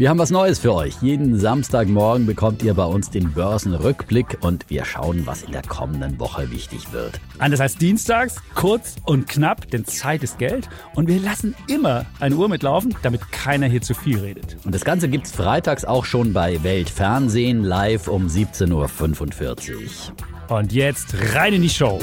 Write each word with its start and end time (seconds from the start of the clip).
Wir 0.00 0.08
haben 0.08 0.18
was 0.18 0.30
Neues 0.30 0.58
für 0.58 0.72
euch. 0.72 0.94
Jeden 1.02 1.38
Samstagmorgen 1.38 2.24
bekommt 2.24 2.62
ihr 2.62 2.72
bei 2.72 2.86
uns 2.86 3.10
den 3.10 3.32
Börsenrückblick 3.32 4.38
und 4.40 4.64
wir 4.70 4.86
schauen, 4.86 5.26
was 5.26 5.42
in 5.42 5.52
der 5.52 5.60
kommenden 5.60 6.18
Woche 6.18 6.50
wichtig 6.50 6.90
wird. 6.90 7.20
Anders 7.38 7.60
als 7.60 7.76
dienstags, 7.76 8.36
kurz 8.54 8.96
und 9.04 9.28
knapp, 9.28 9.70
denn 9.70 9.84
Zeit 9.84 10.22
ist 10.22 10.38
Geld 10.38 10.70
und 10.94 11.06
wir 11.06 11.20
lassen 11.20 11.54
immer 11.68 12.06
eine 12.18 12.34
Uhr 12.34 12.48
mitlaufen, 12.48 12.96
damit 13.02 13.30
keiner 13.30 13.66
hier 13.66 13.82
zu 13.82 13.92
viel 13.92 14.18
redet. 14.18 14.56
Und 14.64 14.74
das 14.74 14.86
Ganze 14.86 15.06
gibt's 15.06 15.32
freitags 15.32 15.84
auch 15.84 16.06
schon 16.06 16.32
bei 16.32 16.62
Weltfernsehen 16.62 17.62
live 17.62 18.08
um 18.08 18.26
17.45 18.26 19.74
Uhr. 19.74 20.56
Und 20.56 20.72
jetzt 20.72 21.14
rein 21.34 21.52
in 21.52 21.60
die 21.60 21.68
Show. 21.68 22.00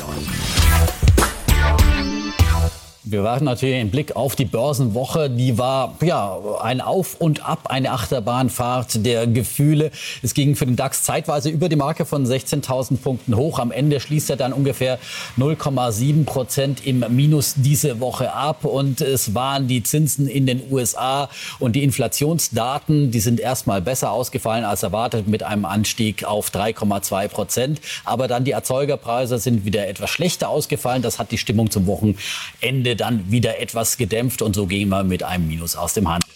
Wir 3.10 3.24
warten 3.24 3.46
natürlich 3.46 3.76
einen 3.76 3.90
Blick 3.90 4.18
auf 4.18 4.36
die 4.36 4.44
Börsenwoche. 4.44 5.30
Die 5.30 5.58
war 5.58 5.96
ja 6.04 6.38
ein 6.62 6.82
Auf 6.82 7.16
und 7.20 7.48
Ab, 7.48 7.68
eine 7.70 7.92
Achterbahnfahrt 7.92 9.06
der 9.06 9.28
Gefühle. 9.28 9.92
Es 10.24 10.34
ging 10.34 10.58
für 10.58 10.66
den 10.66 10.76
DAX 10.76 11.04
zeitweise 11.04 11.50
über 11.50 11.70
die 11.70 11.78
Marke 11.78 12.06
von 12.06 12.26
16.000 12.26 12.98
Punkten 12.98 13.38
hoch. 13.38 13.60
Am 13.60 13.72
Ende 13.72 14.02
schließt 14.02 14.30
er 14.30 14.36
dann 14.36 14.52
ungefähr 14.52 15.00
0,7 15.38 16.26
Prozent 16.26 16.86
im 16.86 17.06
Minus 17.10 17.54
diese 17.56 18.02
Woche 18.02 18.34
ab. 18.34 18.66
Und 18.66 19.00
es 19.00 19.34
waren 19.34 19.70
die 19.70 19.84
Zinsen 19.84 20.28
in 20.28 20.46
den 20.46 20.70
USA 20.70 21.30
und 21.60 21.78
die 21.78 21.84
Inflationsdaten, 21.84 23.12
die 23.12 23.22
sind 23.22 23.40
erstmal 23.40 23.82
besser 23.82 24.12
ausgefallen 24.12 24.66
als 24.66 24.84
erwartet 24.84 25.30
mit 25.30 25.44
einem 25.44 25.64
Anstieg 25.64 26.26
auf 26.26 26.50
3,2 26.50 27.30
Prozent. 27.30 27.82
Aber 28.04 28.28
dann 28.28 28.44
die 28.44 28.52
Erzeugerpreise 28.52 29.38
sind 29.38 29.64
wieder 29.64 29.88
etwas 29.88 30.10
schlechter 30.10 30.50
ausgefallen. 30.50 31.02
Das 31.02 31.20
hat 31.20 31.32
die 31.32 31.38
Stimmung 31.38 31.72
zum 31.72 31.88
Wochenende 31.88 32.97
dann 32.98 33.32
wieder 33.32 33.60
etwas 33.60 33.98
gedämpft 33.98 34.42
und 34.42 34.56
so 34.56 34.66
gehen 34.66 34.90
wir 34.90 35.04
mit 35.04 35.24
einem 35.24 35.48
Minus 35.48 35.76
aus 35.76 35.94
dem 35.94 36.10
Handel. 36.10 36.28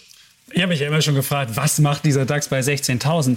Ich 0.50 0.60
habe 0.60 0.68
mich 0.68 0.80
ja 0.80 0.88
immer 0.88 1.02
schon 1.02 1.14
gefragt, 1.14 1.52
was 1.54 1.78
macht 1.78 2.04
dieser 2.04 2.26
DAX 2.26 2.48
bei 2.48 2.60
16.000? 2.60 3.36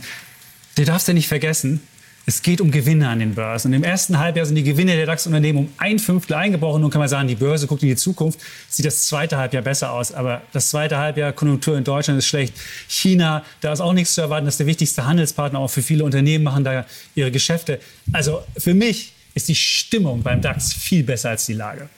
Du 0.76 0.84
darfst 0.84 1.08
ja 1.08 1.14
nicht 1.14 1.28
vergessen, 1.28 1.82
es 2.28 2.42
geht 2.42 2.59
um 2.59 2.72
Gewinne 2.72 3.08
an 3.08 3.20
den 3.20 3.36
Börsen. 3.36 3.72
Im 3.73 3.84
ersten 3.84 4.17
Halbjahr 4.17 4.48
sind 4.48 4.56
die 4.56 4.64
Gewinne 4.64 4.95
der 4.95 5.06
DAX-Unternehmen 5.06 5.59
um 5.59 5.70
ein 5.78 6.00
Fünftel 6.00 6.34
eingebrochen. 6.36 6.82
Nun 6.82 6.90
kann 6.90 7.00
man 7.00 7.08
sagen, 7.08 7.28
die 7.28 7.36
Börse 7.36 7.67
guckt 7.67 7.84
in 7.84 7.90
die 7.90 7.95
Zukunft. 7.95 8.40
Sieht 8.67 8.86
das 8.86 9.06
zweite 9.06 9.38
Halbjahr 9.38 9.62
besser 9.62 9.92
aus. 9.92 10.12
Aber 10.12 10.42
das 10.52 10.70
zweite 10.70 10.98
Halbjahr 10.98 11.34
Konjunktur 11.34 11.78
in 11.78 11.84
Deutschland 11.84 12.17
ist 12.17 12.26
schlecht. 12.26 12.56
China, 12.88 13.44
da 13.62 13.73
ist 13.73 13.80
auch 13.80 13.94
nichts 13.94 14.16
zu 14.16 14.22
erwarten. 14.22 14.45
Das 14.45 14.56
ist 14.56 14.60
der 14.60 14.66
wichtigste 14.66 15.06
Handelspartner. 15.06 15.60
Auch 15.60 15.70
für 15.70 15.84
viele 15.84 16.04
Unternehmen 16.04 16.44
machen 16.44 16.64
da 16.64 16.86
ihre 17.14 17.30
Geschäfte. 17.30 17.80
Also 18.12 18.42
für 18.58 18.73
mich 18.73 19.14
ist 19.36 19.48
die 19.48 19.56
Stimmung 19.56 20.23
beim 20.23 20.42
DAX 20.42 20.73
viel 20.73 21.04
besser 21.04 21.30
als 21.30 21.45
die 21.45 21.54
Lage. 21.54 21.89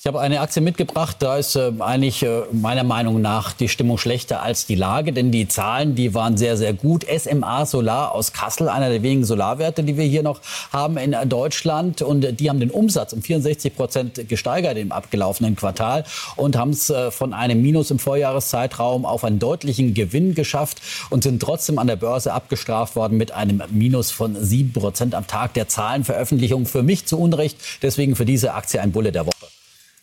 Ich 0.00 0.06
habe 0.06 0.20
eine 0.20 0.42
Aktie 0.42 0.62
mitgebracht, 0.62 1.16
da 1.18 1.38
ist 1.38 1.56
äh, 1.56 1.72
eigentlich 1.80 2.22
äh, 2.22 2.42
meiner 2.52 2.84
Meinung 2.84 3.20
nach 3.20 3.52
die 3.52 3.68
Stimmung 3.68 3.98
schlechter 3.98 4.40
als 4.44 4.64
die 4.64 4.76
Lage, 4.76 5.12
denn 5.12 5.32
die 5.32 5.48
Zahlen, 5.48 5.96
die 5.96 6.14
waren 6.14 6.36
sehr, 6.36 6.56
sehr 6.56 6.72
gut. 6.72 7.04
SMA 7.04 7.66
Solar 7.66 8.12
aus 8.12 8.32
Kassel, 8.32 8.68
einer 8.68 8.90
der 8.90 9.02
wenigen 9.02 9.24
Solarwerte, 9.24 9.82
die 9.82 9.96
wir 9.96 10.04
hier 10.04 10.22
noch 10.22 10.40
haben 10.72 10.98
in 10.98 11.16
Deutschland 11.28 12.00
und 12.00 12.38
die 12.38 12.48
haben 12.48 12.60
den 12.60 12.70
Umsatz 12.70 13.12
um 13.12 13.22
64 13.22 13.74
Prozent 13.74 14.28
gesteigert 14.28 14.76
im 14.78 14.92
abgelaufenen 14.92 15.56
Quartal 15.56 16.04
und 16.36 16.56
haben 16.56 16.70
es 16.70 16.90
äh, 16.90 17.10
von 17.10 17.34
einem 17.34 17.60
Minus 17.60 17.90
im 17.90 17.98
Vorjahreszeitraum 17.98 19.04
auf 19.04 19.24
einen 19.24 19.40
deutlichen 19.40 19.94
Gewinn 19.94 20.36
geschafft 20.36 20.80
und 21.10 21.24
sind 21.24 21.42
trotzdem 21.42 21.80
an 21.80 21.88
der 21.88 21.96
Börse 21.96 22.32
abgestraft 22.32 22.94
worden 22.94 23.18
mit 23.18 23.32
einem 23.32 23.64
Minus 23.72 24.12
von 24.12 24.36
7 24.40 24.74
Prozent 24.74 25.16
am 25.16 25.26
Tag 25.26 25.54
der 25.54 25.66
Zahlenveröffentlichung. 25.66 26.66
Für 26.66 26.84
mich 26.84 27.06
zu 27.06 27.18
Unrecht, 27.18 27.58
deswegen 27.82 28.14
für 28.14 28.26
diese 28.26 28.54
Aktie 28.54 28.80
ein 28.80 28.92
Bulle 28.92 29.10
der 29.10 29.26
Woche. 29.26 29.37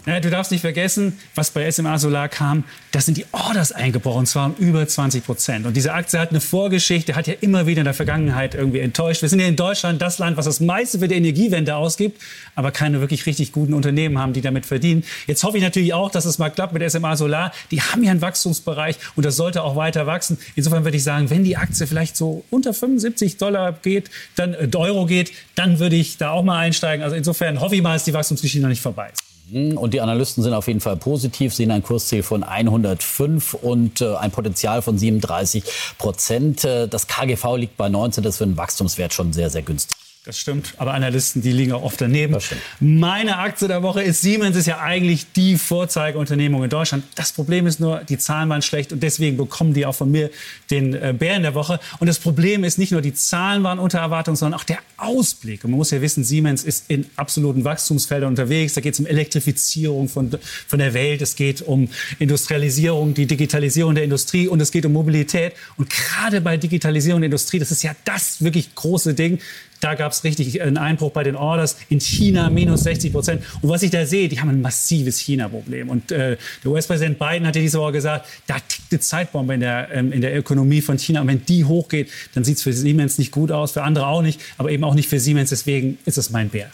Ja, 0.06 0.20
du 0.20 0.30
darfst 0.30 0.52
nicht 0.52 0.62
vergessen, 0.62 1.18
was 1.34 1.50
bei 1.50 1.70
SMA 1.72 1.98
Solar 1.98 2.30
kam, 2.30 2.64
das 2.92 3.06
sind 3.06 3.18
die 3.18 3.26
Orders 3.32 3.72
eingebrochen, 3.72 4.20
und 4.20 4.26
zwar 4.28 4.46
um 4.46 4.56
über 4.60 4.88
20 4.88 5.26
Prozent. 5.26 5.66
Und 5.66 5.76
diese 5.76 5.94
Aktie 5.94 6.20
hat 6.20 6.30
eine 6.30 6.42
Vorgeschichte, 6.42 7.16
hat 7.16 7.26
ja 7.26 7.34
immer 7.42 7.66
wieder 7.66 7.82
in 7.82 7.86
der 7.86 7.96
Vergangenheit 7.96 8.54
irgendwie 8.54 8.80
enttäuscht. 8.80 9.24
Wir 9.24 9.30
sind 9.30 9.40
ja 9.40 9.48
in 9.48 9.56
Deutschland 9.56 10.02
das 10.04 10.20
Land, 10.20 10.38
was 10.38 10.46
das 10.46 10.60
meiste 10.60 11.00
für 11.00 11.08
die 11.08 11.16
Energiewende 11.16 11.76
ausgibt, 11.76 12.22
aber 12.54 12.72
keine 12.72 13.02
wirklich 13.02 13.26
richtig 13.26 13.52
guten 13.52 13.74
Unternehmen 13.74 14.20
haben, 14.20 14.34
die 14.34 14.42
damit 14.42 14.68
verdienen. 14.68 15.04
Jetzt 15.26 15.44
hoffe 15.44 15.58
ich 15.58 15.64
natürlich 15.64 15.96
auch, 15.96 16.12
dass 16.12 16.26
es 16.26 16.38
mal 16.38 16.52
klappt 16.52 16.74
mit 16.74 16.90
SMA 16.92 17.16
Solar. 17.16 17.52
Die 17.72 17.82
haben 17.82 18.04
ja 18.04 18.12
einen 18.12 18.22
Wachstumsbereich 18.22 18.98
und 19.16 19.26
das 19.26 19.36
sollte 19.36 19.64
auch 19.64 19.76
weiter 19.76 20.06
wachsen. 20.06 20.38
Insofern 20.56 20.84
würde 20.84 20.98
ich 20.98 21.04
sagen, 21.04 21.32
wenn 21.32 21.44
die 21.44 21.58
Aktie 21.58 21.88
vielleicht 21.88 22.16
so 22.16 22.44
unter 22.52 22.76
75 22.76 23.38
Dollar 23.38 23.74
geht, 23.74 24.12
dann 24.36 24.54
äh, 24.54 24.70
Euro 24.76 25.08
geht, 25.08 25.32
dann 25.56 25.80
würde 25.80 25.96
ich 25.96 26.18
da 26.18 26.30
auch 26.30 26.44
mal 26.44 26.60
einsteigen. 26.60 27.04
Also 27.04 27.16
insofern 27.16 27.60
hoffe 27.60 27.76
ich 27.76 27.82
mal, 27.82 27.94
dass 27.94 28.04
die 28.04 28.14
Wachstumsgeschichte 28.14 28.62
noch 28.62 28.70
nicht 28.70 28.82
vorbei 28.82 29.10
ist. 29.12 29.35
Mhm. 29.50 29.78
Und 29.78 29.94
die 29.94 30.02
Analysten 30.02 30.44
sind 30.44 30.54
auf 30.54 30.68
jeden 30.68 30.82
Fall 30.82 30.98
positiv, 30.98 31.54
sehen 31.54 31.72
ein 31.72 31.84
Kursziel 31.84 32.24
von 32.24 32.44
105 32.44 33.54
und 33.54 34.02
äh, 34.02 34.16
ein 34.16 34.32
Potenzial 34.32 34.82
von 34.82 34.98
37 34.98 35.64
Prozent. 35.98 36.64
Äh, 36.64 36.88
das 36.88 37.08
KGV 37.08 37.58
liegt 37.58 37.78
bei 37.78 37.90
19, 37.90 38.24
das 38.24 38.36
ist 38.36 38.38
für 38.40 38.44
einen 38.46 38.58
Wachstumswert 38.58 39.14
schon 39.14 39.34
sehr, 39.34 39.50
sehr 39.50 39.62
günstig. 39.62 40.05
Das 40.26 40.40
stimmt, 40.40 40.74
aber 40.78 40.96
Analysten, 40.96 41.44
die 41.44 41.52
liegen 41.52 41.72
auch 41.72 41.84
oft 41.84 42.02
daneben. 42.02 42.36
Meine 42.80 43.38
Aktie 43.38 43.68
der 43.68 43.84
Woche 43.84 44.02
ist 44.02 44.24
Siemens, 44.24 44.58
ist 44.58 44.66
ja 44.66 44.80
eigentlich 44.80 45.32
die 45.34 45.56
Vorzeigeunternehmung 45.56 46.64
in 46.64 46.70
Deutschland. 46.72 47.04
Das 47.14 47.32
Problem 47.32 47.68
ist 47.68 47.80
nur, 47.80 48.00
die 48.00 48.18
Zahlen 48.18 48.50
waren 48.50 48.64
schlecht 48.64 48.92
und 48.92 49.04
deswegen 49.04 49.38
bekommen 49.38 49.76
die 49.76 49.86
auch 49.86 49.94
von 49.94 50.10
mir 50.10 50.32
den 50.72 50.96
äh, 50.96 51.14
Bären 51.16 51.44
der 51.44 51.54
Woche. 51.54 51.80
Und 52.00 52.08
das 52.08 52.18
Problem 52.18 52.64
ist 52.64 52.80
nicht 52.80 52.92
nur, 52.92 53.04
die 53.04 53.14
Zahlen 53.14 53.62
waren 53.62 53.78
unter 53.78 54.00
Erwartung, 54.00 54.36
sondern 54.36 54.60
auch 54.60 54.64
der 54.64 54.80
Ausblick. 54.98 55.64
Und 55.64 55.70
man 55.70 55.78
muss 55.78 55.92
ja 55.92 56.02
wissen, 56.02 56.24
Siemens 56.24 56.64
ist 56.64 56.86
in 56.88 57.06
absoluten 57.18 57.64
Wachstumsfeldern 57.64 58.30
unterwegs. 58.30 58.74
Da 58.74 58.82
geht 58.82 58.96
es 58.96 59.00
um 59.00 59.06
Elektrifizierung 59.06 60.10
von, 60.10 60.32
von 60.68 60.80
der 60.80 60.96
Welt, 60.96 61.22
es 61.22 61.36
geht 61.36 61.62
um 61.62 61.88
Industrialisierung, 62.18 63.14
die 63.14 63.28
Digitalisierung 63.28 63.94
der 63.94 64.04
Industrie 64.04 64.48
und 64.48 64.60
es 64.60 64.72
geht 64.72 64.88
um 64.88 64.94
Mobilität. 64.94 65.54
Und 65.78 65.92
gerade 65.92 66.42
bei 66.42 66.58
Digitalisierung 66.58 67.22
der 67.22 67.28
Industrie, 67.28 67.60
das 67.60 67.70
ist 67.70 67.84
ja 67.84 67.96
das 68.06 68.44
wirklich 68.44 68.74
große 68.74 69.14
Ding. 69.14 69.40
Da 69.80 69.96
gab 69.96 70.12
es 70.12 70.24
richtig 70.24 70.62
einen 70.62 70.78
Einbruch 70.78 71.12
bei 71.12 71.24
den 71.24 71.36
Orders. 71.36 71.78
In 71.90 72.00
China 72.00 72.50
minus 72.50 72.84
60 72.84 73.12
Prozent. 73.12 73.44
Und 73.62 73.70
was 73.70 73.84
ich 73.84 73.92
da 73.92 74.06
sehe, 74.06 74.30
die 74.30 74.40
haben 74.40 74.50
ein 74.50 74.62
massives 74.62 75.20
China-Problem. 75.20 75.90
Und 75.90 76.12
äh, 76.12 76.38
der 76.64 76.72
US-Präsident 76.72 77.20
Biden 77.20 77.46
hat 77.48 77.56
ja 77.56 77.62
diese 77.62 77.80
Woche 77.80 77.94
gesagt, 77.94 78.28
da 78.48 78.56
tickt 78.56 78.92
eine 78.92 79.00
Zeitbombe 79.00 79.54
in 79.54 79.60
der, 79.60 79.90
ähm, 79.92 80.12
in 80.12 80.22
der 80.22 80.38
Ökonomie 80.38 80.82
von 80.82 80.98
China. 80.98 81.22
Und 81.22 81.28
wenn 81.28 81.46
die 81.46 81.66
hochgeht, 81.66 82.10
dann 82.34 82.44
sieht 82.44 82.58
es 82.58 82.64
für 82.64 82.74
Siemens 82.74 83.18
nicht 83.18 83.32
gut 83.32 83.52
aus, 83.52 83.72
für 83.74 83.84
andere 83.84 84.08
auch 84.08 84.22
nicht, 84.22 84.40
aber 84.58 84.72
eben 84.72 84.84
auch 84.84 84.96
nicht 84.96 85.10
für 85.10 85.20
Siemens. 85.20 85.50
Deswegen 85.50 85.98
ist 86.06 86.18
es 86.18 86.30
mein 86.30 86.50
Bär. 86.50 86.70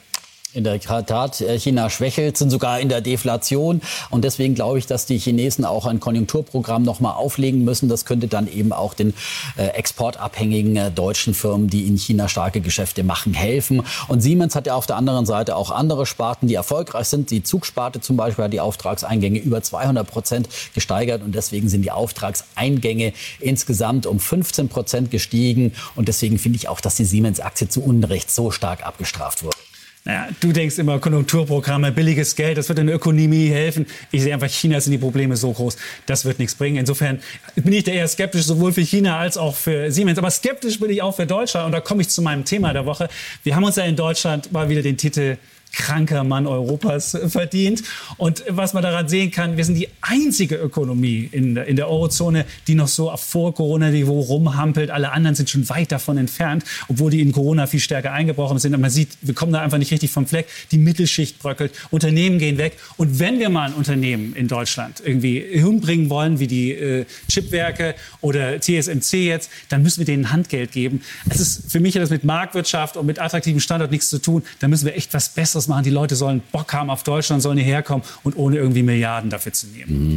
In 0.54 0.66
der 0.66 0.82
Tat, 0.82 1.40
äh, 1.40 1.58
China 1.58 1.90
schwächelt, 1.90 2.36
sind 2.36 2.50
sogar 2.50 2.82
in 2.82 2.90
der 2.90 3.00
Deflation. 3.00 3.82
Und 4.10 4.26
deswegen 4.26 4.54
glaube 4.54 4.80
ich, 4.80 4.86
dass 4.86 5.06
die 5.06 5.18
Chinesen 5.18 5.64
auch 5.64 5.86
ein 5.86 6.02
Konjunkturprogramm 6.02 6.84
noch 6.84 7.00
mal 7.00 7.14
auflegen 7.14 7.64
müssen. 7.64 7.88
Das 7.88 8.04
könnte 8.04 8.28
dann 8.28 8.52
eben 8.52 8.74
auch 8.74 8.94
den 8.94 9.14
äh, 9.56 9.68
exportabhängigen 9.68 10.76
äh, 10.76 10.92
deutschen 10.92 11.34
Firmen, 11.34 11.70
die 11.70 11.88
in 11.88 11.98
China 11.98 12.28
starke 12.28 12.60
Geschäfte 12.60 13.06
machen, 13.06 13.34
helfen. 13.34 13.84
Und 14.10 14.20
Siemens 14.20 14.54
hat 14.54 14.68
ja 14.68 14.76
auf 14.76 14.88
der 14.88 14.98
anderen 14.98 15.26
Seite 15.26 15.56
auch 15.56 15.72
andere 15.72 16.06
Sparten, 16.06 16.50
die 16.50 16.56
erfolgreich 16.56 17.08
sind. 17.08 17.32
Die 17.32 17.44
Zugsparte 17.44 18.02
zum 18.02 18.18
Beispiel 18.18 18.44
hat 18.44 18.52
die 18.52 18.60
Auftragseingänge 18.60 19.40
über 19.40 19.64
200 19.64 20.06
Prozent 20.06 20.50
gesteigert. 20.74 21.24
Und 21.24 21.34
deswegen 21.34 21.70
sind 21.70 21.84
die 21.84 21.92
Auftragseingänge 21.92 23.14
insgesamt 23.40 24.06
um 24.06 24.20
15 24.20 24.68
Prozent 24.68 25.12
gestiegen. 25.12 25.72
Und 25.96 26.10
deswegen 26.10 26.38
finde 26.38 26.58
ich 26.58 26.68
auch, 26.68 26.82
dass 26.82 26.96
die 26.96 27.06
Siemens-Aktie 27.06 27.70
zu 27.70 27.82
Unrecht 27.82 28.30
so 28.30 28.52
stark 28.52 28.86
abgestraft 28.86 29.44
wurde. 29.44 29.56
Naja, 30.04 30.30
du 30.40 30.52
denkst 30.52 30.80
immer 30.80 30.98
Konjunkturprogramme, 30.98 31.92
billiges 31.92 32.36
Geld, 32.36 32.58
das 32.58 32.68
wird 32.70 32.80
in 32.80 32.88
der 32.88 32.96
Ökonomie 32.96 33.50
helfen. 33.50 33.86
Ich 34.10 34.24
sehe 34.24 34.34
einfach, 34.34 34.50
China 34.50 34.82
sind 34.82 34.94
die 34.94 34.98
Probleme 34.98 35.38
so 35.38 35.52
groß, 35.52 35.78
das 36.08 36.26
wird 36.26 36.40
nichts 36.40 36.56
bringen. 36.56 36.78
Insofern 36.78 37.20
bin 37.56 37.72
ich 37.72 37.84
da 37.84 37.92
eher 37.92 38.08
skeptisch, 38.08 38.44
sowohl 38.44 38.74
für 38.74 38.82
China 38.82 39.20
als 39.20 39.38
auch 39.38 39.56
für 39.56 39.92
Siemens. 39.92 40.18
Aber 40.18 40.32
skeptisch 40.32 40.80
bin 40.80 40.90
ich 40.90 41.04
auch 41.04 41.16
für 41.16 41.28
Deutschland. 41.28 41.68
Und 41.68 41.72
da 41.74 41.82
komme 41.82 42.02
ich 42.02 42.10
zu 42.10 42.24
meinem 42.24 42.46
Thema 42.46 42.74
der 42.74 42.88
Woche. 42.88 43.10
Wir 43.44 43.56
haben 43.56 43.64
uns 43.64 43.76
ja 43.76 43.84
in 43.84 43.96
Deutschland 43.96 44.52
mal 44.52 44.70
wieder 44.70 44.82
den 44.82 44.98
Titel 44.98 45.38
kranker 45.72 46.24
Mann 46.24 46.48
Europas 46.48 47.18
verdient. 47.28 47.84
Und 48.18 48.44
was 48.48 48.74
man 48.74 48.84
daran 48.84 49.08
sehen 49.08 49.32
kann, 49.32 49.58
wir 49.58 49.66
sind 49.66 49.76
die 49.76 49.88
einzige 50.02 50.56
Ökonomie 50.56 51.30
in, 51.32 51.56
in 51.58 51.76
der 51.76 51.90
Eurozone, 51.90 52.46
die 52.68 52.76
noch 52.76 52.88
so 52.88 53.10
auf 53.12 53.22
Vor-Corona-Niveau 53.24 54.20
rumhampelt. 54.20 54.90
Alle 54.90 55.12
anderen 55.12 55.36
sind 55.36 55.50
schon 55.50 55.68
weit 55.70 55.92
davon 55.92 56.18
entfernt, 56.18 56.64
obwohl 56.88 57.12
die 57.12 57.22
in 57.22 57.32
Corona 57.32 57.68
viel 57.68 57.80
stärker 57.80 58.12
eingebrochen 58.12 58.60
sind. 58.60 58.74
Und 58.74 58.82
man 58.82 58.90
sieht, 58.90 59.18
wir 59.22 59.34
kommen 59.34 59.54
da 59.54 59.62
einfach 59.62 59.78
nicht 59.78 59.92
richtig 59.92 60.12
vom 60.12 60.28
Fleck. 60.28 60.48
Die 60.72 60.78
Mittelschicht 60.78 61.40
bröckelt, 61.40 61.72
Unternehmen 61.90 62.40
gehen 62.40 62.58
weg. 62.58 62.78
Und 62.98 63.20
wenn 63.20 63.40
wir 63.40 63.50
mal 63.50 63.70
ein 63.70 63.74
Unternehmen 63.74 64.36
in 64.36 64.48
Deutschland 64.48 65.02
irgendwie 65.04 65.40
hinbringen 65.40 66.10
wollen, 66.10 66.40
wie 66.40 66.48
die 66.48 66.72
äh, 66.72 67.06
Chipwerke 67.30 67.96
oder 68.22 68.60
TSMC 68.60 69.26
jetzt, 69.26 69.50
dann 69.70 69.84
müssen 69.84 70.00
wir 70.00 70.06
denen 70.06 70.32
Handgeld 70.32 70.72
geben. 70.72 71.02
Es 71.30 71.40
ist 71.40 71.72
für 71.72 71.80
mich 71.80 71.96
hat 71.96 72.02
das 72.02 72.10
mit 72.10 72.24
Marktwirtschaft 72.24 72.98
und 72.98 73.06
mit 73.06 73.20
attraktivem 73.20 73.60
Standort 73.60 73.92
nichts 73.92 74.10
zu 74.10 74.20
tun. 74.20 74.44
Da 74.60 74.68
müssen 74.68 74.86
wir 74.86 74.96
echt 74.96 75.14
was 75.14 75.30
Besseres 75.30 75.61
Besseres 75.62 75.68
machen. 75.68 75.84
Die 75.84 75.90
Leute 75.90 76.16
sollen 76.16 76.42
Bock 76.52 76.74
haben 76.74 76.90
auf 76.90 77.04
Deutschland, 77.04 77.42
sollen 77.42 77.58
hierher 77.58 77.84
kommen 77.84 78.04
und 78.24 78.36
ohne 78.36 78.58
irgendwie 78.58 78.84
Milliarden 78.84 79.30
dafür 79.30 79.54
zu 79.54 79.68
nehmen. 79.68 80.10
Mhm. 80.12 80.16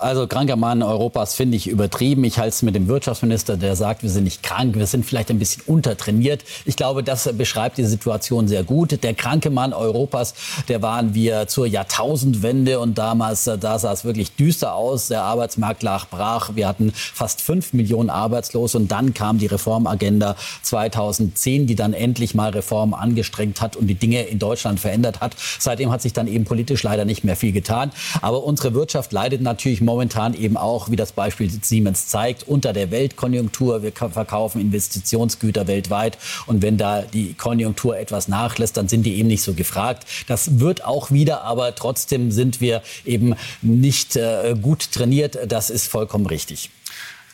Also 0.00 0.26
kranker 0.26 0.56
Mann 0.56 0.82
Europas 0.82 1.34
finde 1.34 1.58
ich 1.58 1.66
übertrieben. 1.66 2.24
Ich 2.24 2.38
halte 2.38 2.48
es 2.48 2.62
mit 2.62 2.74
dem 2.74 2.88
Wirtschaftsminister, 2.88 3.58
der 3.58 3.76
sagt, 3.76 4.02
wir 4.02 4.08
sind 4.08 4.24
nicht 4.24 4.42
krank, 4.42 4.74
wir 4.76 4.86
sind 4.86 5.04
vielleicht 5.04 5.30
ein 5.30 5.38
bisschen 5.38 5.62
untertrainiert. 5.66 6.42
Ich 6.64 6.76
glaube, 6.76 7.02
das 7.02 7.30
beschreibt 7.36 7.76
die 7.76 7.84
Situation 7.84 8.48
sehr 8.48 8.62
gut. 8.64 9.02
Der 9.02 9.12
kranke 9.12 9.50
Mann 9.50 9.74
Europas, 9.74 10.34
der 10.68 10.80
waren 10.80 11.12
wir 11.12 11.48
zur 11.48 11.66
Jahrtausendwende 11.66 12.80
und 12.80 12.96
damals, 12.96 13.46
äh, 13.46 13.58
da 13.58 13.78
sah 13.78 13.92
es 13.92 14.04
wirklich 14.04 14.34
düster 14.36 14.74
aus. 14.74 15.08
Der 15.08 15.22
Arbeitsmarkt 15.22 15.82
lag 15.82 16.08
brach. 16.08 16.52
Wir 16.54 16.66
hatten 16.66 16.92
fast 16.94 17.42
fünf 17.42 17.74
Millionen 17.74 18.08
Arbeitslose 18.08 18.78
und 18.78 18.90
dann 18.90 19.12
kam 19.12 19.36
die 19.36 19.46
Reformagenda 19.46 20.34
2010, 20.62 21.66
die 21.66 21.74
dann 21.74 21.92
endlich 21.92 22.34
mal 22.34 22.50
Reformen 22.50 22.94
angestrengt 22.94 23.60
hat 23.60 23.76
und 23.76 23.86
die 23.86 23.96
Dinge 23.96 24.22
in 24.22 24.38
Deutschland 24.38 24.80
verändert 24.80 25.20
hat. 25.20 25.36
Seitdem 25.58 25.92
hat 25.92 26.00
sich 26.00 26.14
dann 26.14 26.26
eben 26.26 26.46
politisch 26.46 26.82
leider 26.84 27.04
nicht 27.04 27.22
mehr 27.22 27.36
viel 27.36 27.52
getan. 27.52 27.92
Aber 28.22 28.44
unsere 28.44 28.72
Wirtschaft 28.72 29.12
leidet 29.12 29.42
natürlich 29.42 29.82
momentan 29.90 30.34
eben 30.34 30.56
auch, 30.56 30.90
wie 30.90 30.96
das 30.96 31.12
Beispiel 31.12 31.50
Siemens 31.50 32.06
zeigt, 32.06 32.44
unter 32.44 32.72
der 32.72 32.90
Weltkonjunktur. 32.90 33.82
Wir 33.82 33.92
verkaufen 33.92 34.60
Investitionsgüter 34.60 35.66
weltweit. 35.66 36.16
Und 36.46 36.62
wenn 36.62 36.76
da 36.76 37.02
die 37.02 37.34
Konjunktur 37.34 37.98
etwas 37.98 38.28
nachlässt, 38.28 38.76
dann 38.76 38.88
sind 38.88 39.04
die 39.04 39.16
eben 39.16 39.28
nicht 39.28 39.42
so 39.42 39.54
gefragt. 39.54 40.06
Das 40.28 40.60
wird 40.60 40.84
auch 40.84 41.10
wieder, 41.10 41.42
aber 41.42 41.74
trotzdem 41.74 42.30
sind 42.30 42.60
wir 42.60 42.82
eben 43.04 43.34
nicht 43.62 44.16
äh, 44.16 44.54
gut 44.60 44.92
trainiert. 44.92 45.38
Das 45.48 45.70
ist 45.70 45.88
vollkommen 45.88 46.26
richtig. 46.26 46.70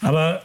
Aber 0.01 0.43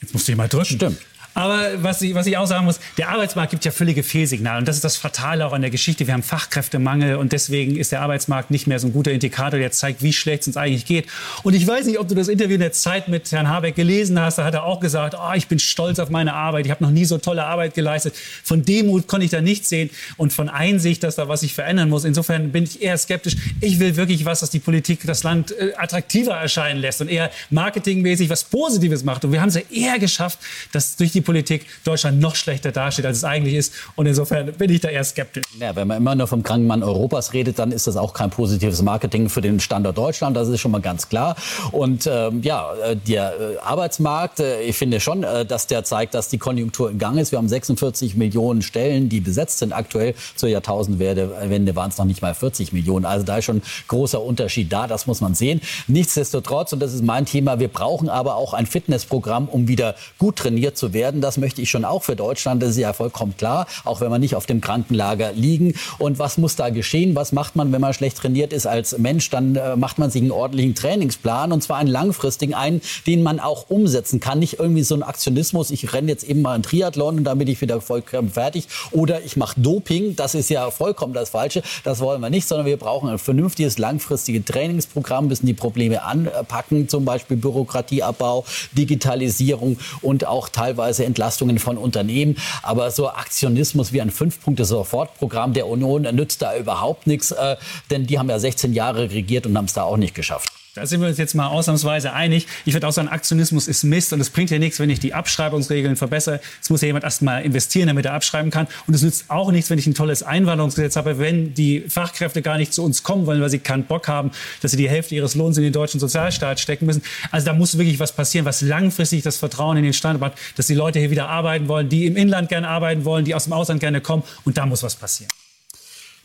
jetzt 0.00 0.14
musst 0.14 0.28
du 0.28 0.32
dich 0.32 0.38
mal 0.38 0.48
drücken. 0.48 0.64
Stimmt. 0.64 0.98
Aber 1.34 1.82
was 1.82 2.02
ich, 2.02 2.14
was 2.14 2.26
ich 2.26 2.36
auch 2.36 2.46
sagen 2.46 2.64
muss, 2.64 2.80
der 2.98 3.08
Arbeitsmarkt 3.10 3.50
gibt 3.50 3.64
ja 3.64 3.70
völlige 3.70 4.02
Fehlsignale. 4.02 4.58
Und 4.58 4.68
das 4.68 4.76
ist 4.76 4.84
das 4.84 4.96
Fatale 4.96 5.46
auch 5.46 5.52
an 5.52 5.60
der 5.60 5.70
Geschichte. 5.70 6.06
Wir 6.06 6.14
haben 6.14 6.22
Fachkräftemangel 6.22 7.16
und 7.16 7.32
deswegen 7.32 7.76
ist 7.76 7.92
der 7.92 8.02
Arbeitsmarkt 8.02 8.50
nicht 8.50 8.66
mehr 8.66 8.78
so 8.78 8.88
ein 8.88 8.92
guter 8.92 9.12
Indikator, 9.12 9.58
der 9.58 9.70
zeigt, 9.70 10.02
wie 10.02 10.12
schlecht 10.12 10.42
es 10.42 10.48
uns 10.48 10.56
eigentlich 10.56 10.86
geht. 10.86 11.06
Und 11.42 11.54
ich 11.54 11.66
weiß 11.66 11.86
nicht, 11.86 11.98
ob 11.98 12.08
du 12.08 12.14
das 12.14 12.28
Interview 12.28 12.54
in 12.54 12.60
der 12.60 12.72
Zeit 12.72 13.08
mit 13.08 13.30
Herrn 13.30 13.48
Habeck 13.48 13.76
gelesen 13.76 14.18
hast. 14.18 14.38
Da 14.38 14.44
hat 14.44 14.54
er 14.54 14.64
auch 14.64 14.80
gesagt, 14.80 15.14
oh, 15.18 15.32
ich 15.34 15.46
bin 15.46 15.58
stolz 15.58 15.98
auf 15.98 16.10
meine 16.10 16.34
Arbeit. 16.34 16.66
Ich 16.66 16.70
habe 16.70 16.82
noch 16.82 16.90
nie 16.90 17.04
so 17.04 17.18
tolle 17.18 17.44
Arbeit 17.44 17.74
geleistet. 17.74 18.14
Von 18.42 18.64
Demut 18.64 19.06
konnte 19.06 19.24
ich 19.24 19.30
da 19.30 19.40
nichts 19.40 19.68
sehen 19.68 19.90
und 20.16 20.32
von 20.32 20.48
Einsicht, 20.48 21.02
dass 21.04 21.16
da 21.16 21.28
was 21.28 21.40
sich 21.40 21.54
verändern 21.54 21.88
muss. 21.88 22.04
Insofern 22.04 22.50
bin 22.50 22.64
ich 22.64 22.82
eher 22.82 22.98
skeptisch. 22.98 23.36
Ich 23.60 23.78
will 23.78 23.96
wirklich 23.96 24.24
was, 24.24 24.40
dass 24.40 24.50
die 24.50 24.58
Politik 24.58 25.00
das 25.06 25.22
Land 25.22 25.52
äh, 25.52 25.72
attraktiver 25.76 26.34
erscheinen 26.34 26.80
lässt 26.80 27.00
und 27.00 27.08
eher 27.08 27.30
marketingmäßig 27.50 28.28
was 28.30 28.44
Positives 28.44 29.04
macht. 29.04 29.24
Und 29.24 29.32
wir 29.32 29.40
haben 29.40 29.48
es 29.48 29.54
ja 29.54 29.62
eher 29.70 29.98
geschafft, 29.98 30.38
dass 30.72 30.96
durch 30.96 31.12
die 31.12 31.19
Politik 31.22 31.66
Deutschland 31.84 32.20
noch 32.20 32.34
schlechter 32.34 32.72
dasteht, 32.72 33.06
als 33.06 33.18
es 33.18 33.24
eigentlich 33.24 33.54
ist. 33.54 33.72
Und 33.96 34.06
insofern 34.06 34.52
bin 34.52 34.70
ich 34.70 34.80
da 34.80 34.88
eher 34.88 35.04
skeptisch. 35.04 35.44
Ja, 35.58 35.74
wenn 35.76 35.88
man 35.88 35.98
immer 35.98 36.14
nur 36.14 36.26
vom 36.26 36.42
kranken 36.42 36.66
Mann 36.66 36.82
Europas 36.82 37.32
redet, 37.32 37.58
dann 37.58 37.72
ist 37.72 37.86
das 37.86 37.96
auch 37.96 38.14
kein 38.14 38.30
positives 38.30 38.82
Marketing 38.82 39.28
für 39.28 39.40
den 39.40 39.60
Standort 39.60 39.98
Deutschland. 39.98 40.36
Das 40.36 40.48
ist 40.48 40.60
schon 40.60 40.70
mal 40.70 40.80
ganz 40.80 41.08
klar. 41.08 41.36
Und 41.72 42.08
ähm, 42.10 42.42
ja, 42.42 42.72
äh, 42.74 42.96
der 42.96 43.32
äh, 43.32 43.58
Arbeitsmarkt, 43.58 44.40
äh, 44.40 44.62
ich 44.62 44.76
finde 44.76 45.00
schon, 45.00 45.22
dass 45.22 45.66
der 45.66 45.84
zeigt, 45.84 46.14
dass 46.14 46.28
die 46.28 46.38
Konjunktur 46.38 46.90
im 46.90 46.98
Gang 46.98 47.18
ist. 47.18 47.32
Wir 47.32 47.38
haben 47.38 47.48
46 47.48 48.16
Millionen 48.16 48.62
Stellen, 48.62 49.08
die 49.08 49.20
besetzt 49.20 49.58
sind. 49.58 49.72
Aktuell 49.72 50.14
zur 50.36 50.48
Jahrtausendwende 50.48 51.76
waren 51.76 51.90
es 51.90 51.98
noch 51.98 52.04
nicht 52.04 52.22
mal 52.22 52.34
40 52.34 52.72
Millionen. 52.72 53.04
Also 53.04 53.24
da 53.24 53.38
ist 53.38 53.44
schon 53.44 53.62
großer 53.88 54.20
Unterschied 54.22 54.72
da. 54.72 54.86
Das 54.86 55.06
muss 55.06 55.20
man 55.20 55.34
sehen. 55.34 55.60
Nichtsdestotrotz, 55.88 56.72
und 56.72 56.80
das 56.80 56.94
ist 56.94 57.04
mein 57.04 57.26
Thema, 57.26 57.58
wir 57.58 57.68
brauchen 57.68 58.08
aber 58.08 58.36
auch 58.36 58.54
ein 58.54 58.66
Fitnessprogramm, 58.66 59.48
um 59.48 59.68
wieder 59.68 59.94
gut 60.18 60.36
trainiert 60.36 60.76
zu 60.76 60.92
werden 60.92 61.09
werden. 61.10 61.20
Das 61.20 61.38
möchte 61.38 61.60
ich 61.60 61.70
schon 61.70 61.84
auch 61.84 62.04
für 62.04 62.14
Deutschland. 62.14 62.62
Das 62.62 62.70
ist 62.70 62.76
ja 62.76 62.92
vollkommen 62.92 63.36
klar, 63.36 63.66
auch 63.84 64.00
wenn 64.00 64.10
wir 64.10 64.18
nicht 64.18 64.36
auf 64.36 64.46
dem 64.46 64.60
Krankenlager 64.60 65.32
liegen. 65.32 65.74
Und 65.98 66.18
was 66.18 66.38
muss 66.38 66.54
da 66.54 66.70
geschehen? 66.70 67.16
Was 67.16 67.32
macht 67.32 67.56
man, 67.56 67.72
wenn 67.72 67.80
man 67.80 67.92
schlecht 67.92 68.16
trainiert 68.18 68.52
ist 68.52 68.66
als 68.66 68.96
Mensch? 68.98 69.28
Dann 69.30 69.56
äh, 69.56 69.76
macht 69.76 69.98
man 69.98 70.10
sich 70.10 70.22
einen 70.22 70.30
ordentlichen 70.30 70.74
Trainingsplan 70.74 71.52
und 71.52 71.62
zwar 71.62 71.78
einen 71.78 71.88
langfristigen, 71.88 72.54
einen, 72.54 72.80
den 73.06 73.22
man 73.22 73.40
auch 73.40 73.70
umsetzen 73.70 74.20
kann. 74.20 74.38
Nicht 74.38 74.58
irgendwie 74.60 74.82
so 74.82 74.94
ein 74.94 75.02
Aktionismus, 75.02 75.70
ich 75.70 75.92
renne 75.92 76.12
jetzt 76.12 76.24
eben 76.24 76.42
mal 76.42 76.54
einen 76.54 76.62
Triathlon 76.62 77.18
und 77.18 77.24
dann 77.24 77.38
bin 77.38 77.48
ich 77.48 77.60
wieder 77.60 77.80
vollkommen 77.80 78.30
fertig. 78.30 78.68
Oder 78.92 79.22
ich 79.22 79.36
mache 79.36 79.60
Doping, 79.60 80.14
das 80.14 80.34
ist 80.34 80.48
ja 80.48 80.70
vollkommen 80.70 81.12
das 81.12 81.30
Falsche. 81.30 81.62
Das 81.82 82.00
wollen 82.00 82.20
wir 82.20 82.30
nicht, 82.30 82.46
sondern 82.46 82.66
wir 82.66 82.76
brauchen 82.76 83.08
ein 83.08 83.18
vernünftiges, 83.18 83.78
langfristiges 83.78 84.44
Trainingsprogramm, 84.44 85.26
müssen 85.26 85.46
die 85.46 85.54
Probleme 85.54 86.02
anpacken, 86.02 86.88
zum 86.88 87.04
Beispiel 87.04 87.36
Bürokratieabbau, 87.36 88.44
Digitalisierung 88.72 89.78
und 90.02 90.26
auch 90.26 90.48
teilweise 90.48 90.99
teilweise 91.00 91.04
Entlastungen 91.04 91.58
von 91.58 91.78
Unternehmen. 91.78 92.36
Aber 92.62 92.90
so 92.90 93.08
Aktionismus 93.08 93.92
wie 93.92 94.00
ein 94.00 94.10
Fünf-Punkte-Sofortprogramm 94.10 95.52
der 95.52 95.66
Union 95.66 96.02
nützt 96.02 96.42
da 96.42 96.56
überhaupt 96.56 97.06
nichts, 97.06 97.32
äh, 97.32 97.56
denn 97.90 98.06
die 98.06 98.18
haben 98.18 98.28
ja 98.28 98.38
16 98.38 98.72
Jahre 98.72 99.10
regiert 99.10 99.46
und 99.46 99.56
haben 99.56 99.64
es 99.66 99.72
da 99.72 99.82
auch 99.82 99.96
nicht 99.96 100.14
geschafft. 100.14 100.59
Da 100.80 100.86
sind 100.86 101.02
wir 101.02 101.08
uns 101.08 101.18
jetzt 101.18 101.34
mal 101.34 101.46
ausnahmsweise 101.46 102.14
einig. 102.14 102.46
Ich 102.64 102.72
würde 102.72 102.88
auch 102.88 102.92
sagen, 102.92 103.08
Aktionismus 103.08 103.68
ist 103.68 103.84
Mist 103.84 104.14
und 104.14 104.20
es 104.20 104.30
bringt 104.30 104.50
ja 104.50 104.58
nichts, 104.58 104.78
wenn 104.80 104.88
ich 104.88 104.98
die 104.98 105.12
Abschreibungsregeln 105.12 105.94
verbessere. 105.94 106.40
Es 106.62 106.70
muss 106.70 106.80
ja 106.80 106.86
jemand 106.86 107.04
erst 107.04 107.20
mal 107.20 107.44
investieren, 107.44 107.88
damit 107.88 108.06
er 108.06 108.14
abschreiben 108.14 108.50
kann. 108.50 108.66
Und 108.86 108.94
es 108.94 109.02
nützt 109.02 109.26
auch 109.28 109.52
nichts, 109.52 109.68
wenn 109.68 109.78
ich 109.78 109.86
ein 109.86 109.92
tolles 109.92 110.22
Einwanderungsgesetz 110.22 110.96
habe, 110.96 111.18
wenn 111.18 111.52
die 111.52 111.80
Fachkräfte 111.86 112.40
gar 112.40 112.56
nicht 112.56 112.72
zu 112.72 112.82
uns 112.82 113.02
kommen 113.02 113.26
wollen, 113.26 113.42
weil 113.42 113.50
sie 113.50 113.58
keinen 113.58 113.84
Bock 113.84 114.08
haben, 114.08 114.30
dass 114.62 114.70
sie 114.70 114.78
die 114.78 114.88
Hälfte 114.88 115.14
ihres 115.14 115.34
Lohns 115.34 115.58
in 115.58 115.64
den 115.64 115.74
deutschen 115.74 116.00
Sozialstaat 116.00 116.60
stecken 116.60 116.86
müssen. 116.86 117.02
Also 117.30 117.44
da 117.44 117.52
muss 117.52 117.76
wirklich 117.76 118.00
was 118.00 118.12
passieren, 118.12 118.46
was 118.46 118.62
langfristig 118.62 119.22
das 119.22 119.36
Vertrauen 119.36 119.76
in 119.76 119.84
den 119.84 119.92
Standort 119.92 120.32
hat, 120.32 120.38
dass 120.56 120.66
die 120.66 120.74
Leute 120.74 120.98
hier 120.98 121.10
wieder 121.10 121.28
arbeiten 121.28 121.68
wollen, 121.68 121.90
die 121.90 122.06
im 122.06 122.16
Inland 122.16 122.48
gerne 122.48 122.68
arbeiten 122.68 123.04
wollen, 123.04 123.26
die 123.26 123.34
aus 123.34 123.44
dem 123.44 123.52
Ausland 123.52 123.80
gerne 123.80 124.00
kommen. 124.00 124.22
Und 124.46 124.56
da 124.56 124.64
muss 124.64 124.82
was 124.82 124.96
passieren. 124.96 125.28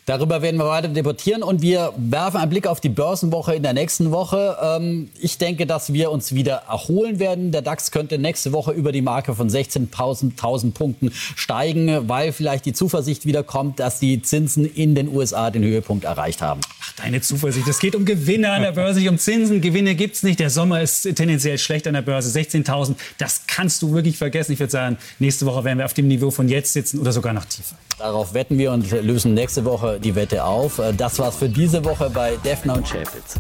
Darüber 0.06 0.44
werden 0.44 0.58
wir 0.58 0.68
weiter 0.68 0.88
debattieren 0.88 1.42
und 1.42 1.64
wir 1.64 1.92
werfen 1.98 2.38
einen 2.38 2.52
Blick 2.52 2.68
auf 2.68 2.80
die 2.80 2.90
Börsenwoche 2.90 3.56
in 3.56 3.64
der 3.64 3.74
nächsten 3.74 4.12
Woche. 4.12 4.56
Ähm, 4.62 5.10
ich 5.20 5.40
denke, 5.40 5.66
dass 5.66 5.94
wir 5.94 6.12
uns 6.12 6.36
wieder 6.36 6.62
erholen 6.70 7.18
werden. 7.18 7.52
Der 7.52 7.64
DAX 7.64 7.90
könnte 7.90 8.20
nächste 8.20 8.52
Woche 8.52 8.72
über 8.72 8.92
die 8.92 9.02
Marke 9.02 9.34
von 9.34 9.50
16.000 9.50 10.74
Punkten 10.74 11.12
steigen, 11.12 12.08
weil 12.08 12.34
vielleicht 12.34 12.66
die 12.66 12.74
Zuversicht 12.74 13.26
wieder 13.26 13.42
kommt, 13.42 13.80
dass 13.80 14.00
die 14.00 14.22
Zinsen 14.22 14.72
in 14.72 14.94
den 14.94 15.10
USA 15.10 15.50
den 15.50 15.64
Höhepunkt 15.64 16.06
erreicht 16.06 16.40
haben. 16.40 16.62
Ach, 16.84 16.94
deine 16.98 17.22
Zuversicht. 17.22 17.68
Es 17.68 17.80
geht 17.80 17.96
um 17.96 18.06
Gewinne 18.06 18.52
an 18.52 18.62
der 18.62 18.74
Börse, 18.74 19.00
nicht 19.00 19.10
um 19.10 19.18
Zinsen. 19.18 19.60
Gewinne 19.60 19.96
gibt's 19.96 20.22
nicht. 20.22 20.40
Der 20.40 20.52
Sommer 20.52 20.82
ist 20.82 21.02
tendenziell 21.16 21.58
schlecht 21.58 21.88
an 21.88 21.96
der 21.96 22.04
Börse. 22.04 22.30
16.000, 22.30 22.94
das 23.18 23.42
kannst 23.48 23.82
du 23.82 23.92
wirklich 23.92 24.20
vergessen. 24.20 24.52
Ich 24.52 24.60
würde 24.60 24.72
sagen, 24.72 24.98
nächste 25.18 25.48
Woche 25.48 25.64
werden 25.64 25.80
wir 25.80 25.86
auf 25.86 25.96
dem 25.96 26.08
Niveau 26.08 26.30
von 26.30 26.48
jetzt 26.48 26.74
sitzen 26.74 27.00
oder 27.00 27.12
sogar 27.12 27.34
noch 27.34 27.46
tiefer. 27.46 27.76
Darauf 27.98 28.36
wetten 28.36 28.60
wir 28.60 28.72
und 28.72 28.92
lösen 28.92 29.34
nächste 29.34 29.66
Woche 29.66 29.95
die 30.00 30.16
Wette 30.16 30.44
auf. 30.44 30.80
Äh, 30.80 30.94
das 30.94 31.20
war's 31.20 31.36
für 31.36 31.50
diese 31.50 31.84
Woche 31.84 32.10
bei 32.10 32.38
Defner 32.44 32.76
und 32.76 32.88
Chapitz. 32.88 33.40